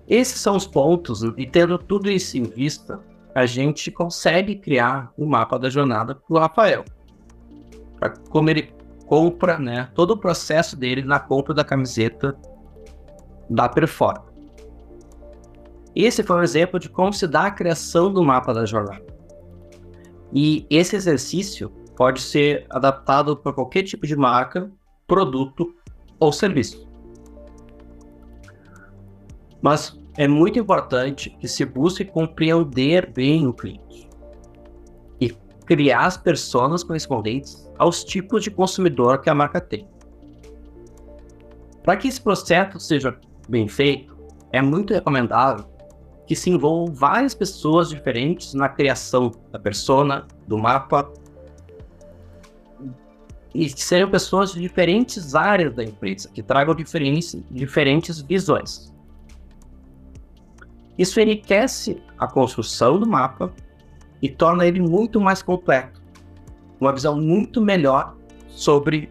Esses 0.06 0.40
são 0.40 0.56
os 0.56 0.66
pontos, 0.66 1.22
e 1.22 1.46
tendo 1.46 1.78
tudo 1.78 2.10
isso 2.10 2.36
em 2.36 2.42
vista, 2.42 3.00
a 3.34 3.46
gente 3.46 3.90
consegue 3.90 4.56
criar 4.56 5.12
um 5.16 5.26
mapa 5.26 5.58
da 5.58 5.70
jornada 5.70 6.14
para 6.14 6.36
o 6.36 6.38
Rafael. 6.38 6.84
Pra 7.98 8.10
como 8.10 8.50
ele 8.50 8.72
compra, 9.06 9.58
né? 9.58 9.90
Todo 9.94 10.12
o 10.12 10.16
processo 10.16 10.76
dele 10.76 11.02
na 11.02 11.18
compra 11.18 11.54
da 11.54 11.64
camiseta 11.64 12.36
da 13.48 13.68
Perform. 13.68 14.22
Esse 15.94 16.22
foi 16.22 16.36
um 16.36 16.42
exemplo 16.42 16.80
de 16.80 16.88
como 16.88 17.12
se 17.12 17.26
dá 17.26 17.46
a 17.46 17.50
criação 17.50 18.12
do 18.12 18.22
mapa 18.22 18.54
da 18.54 18.64
jornada. 18.64 19.04
E 20.32 20.66
esse 20.70 20.96
exercício 20.96 21.70
pode 21.96 22.20
ser 22.20 22.66
adaptado 22.70 23.36
para 23.36 23.52
qualquer 23.52 23.82
tipo 23.82 24.06
de 24.06 24.16
marca, 24.16 24.72
produto 25.06 25.74
ou 26.18 26.32
serviço. 26.32 26.88
Mas 29.60 29.96
é 30.16 30.28
muito 30.28 30.58
importante 30.58 31.30
que 31.40 31.48
se 31.48 31.64
busque 31.64 32.04
compreender 32.04 33.10
bem 33.10 33.46
o 33.46 33.52
cliente 33.52 34.08
e 35.20 35.30
criar 35.64 36.06
as 36.06 36.16
pessoas 36.16 36.84
correspondentes 36.84 37.70
aos 37.78 38.04
tipos 38.04 38.42
de 38.42 38.50
consumidor 38.50 39.20
que 39.20 39.30
a 39.30 39.34
marca 39.34 39.60
tem. 39.60 39.88
Para 41.82 41.96
que 41.96 42.08
esse 42.08 42.20
processo 42.20 42.78
seja 42.78 43.18
bem 43.48 43.66
feito, 43.66 44.16
é 44.52 44.60
muito 44.60 44.92
recomendável 44.92 45.64
que 46.26 46.36
se 46.36 46.50
envolvam 46.50 46.94
várias 46.94 47.34
pessoas 47.34 47.88
diferentes 47.88 48.54
na 48.54 48.68
criação 48.68 49.32
da 49.50 49.58
persona, 49.58 50.26
do 50.46 50.56
mapa, 50.56 51.10
e 53.54 53.68
que 53.68 53.82
sejam 53.82 54.10
pessoas 54.10 54.52
de 54.52 54.60
diferentes 54.60 55.34
áreas 55.34 55.74
da 55.74 55.82
empresa, 55.82 56.28
que 56.32 56.42
tragam 56.42 56.74
diferentes, 56.74 57.36
diferentes 57.50 58.20
visões. 58.20 58.91
Isso 60.98 61.20
enriquece 61.20 62.02
a 62.18 62.26
construção 62.26 62.98
do 62.98 63.06
mapa 63.06 63.52
e 64.20 64.28
torna 64.28 64.66
ele 64.66 64.80
muito 64.80 65.20
mais 65.20 65.42
completo. 65.42 66.00
Uma 66.80 66.92
visão 66.92 67.20
muito 67.20 67.60
melhor 67.60 68.14
sobre 68.48 69.10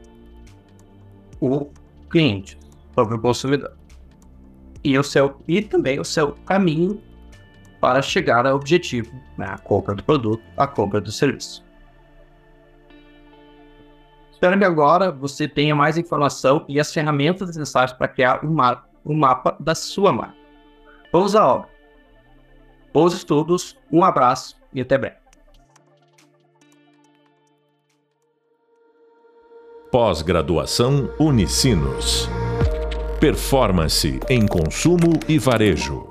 o 1.39 1.67
cliente, 2.09 2.57
sobre 2.93 3.15
o 3.15 3.19
consumidor. 3.19 3.73
E, 4.83 4.97
o 4.97 5.03
seu, 5.03 5.37
e 5.47 5.61
também 5.61 5.99
o 5.99 6.05
seu 6.05 6.33
caminho 6.45 7.01
para 7.79 8.01
chegar 8.01 8.45
ao 8.45 8.55
objetivo, 8.55 9.11
né, 9.37 9.47
a 9.49 9.57
compra 9.57 9.95
do 9.95 10.03
produto, 10.03 10.43
a 10.55 10.67
compra 10.67 11.01
do 11.01 11.11
serviço. 11.11 11.63
Espero 14.31 14.57
que 14.57 14.65
agora 14.65 15.11
você 15.11 15.47
tenha 15.47 15.75
mais 15.75 15.97
informação 15.97 16.65
e 16.67 16.79
as 16.79 16.93
ferramentas 16.93 17.47
necessárias 17.55 17.93
para 17.93 18.07
criar 18.07 18.43
um, 18.43 18.55
um 19.05 19.15
mapa 19.15 19.55
da 19.59 19.75
sua 19.75 20.11
marca. 20.11 20.40
Vamos 21.11 21.35
à 21.35 21.45
obra. 21.45 21.69
Bons 22.93 23.13
estudos, 23.13 23.77
um 23.91 24.03
abraço 24.03 24.57
e 24.73 24.81
até 24.81 24.97
breve. 24.97 25.17
Pós-graduação 29.91 31.13
Unicinos. 31.19 32.29
Performance 33.19 34.19
em 34.29 34.47
consumo 34.47 35.19
e 35.27 35.37
varejo. 35.37 36.10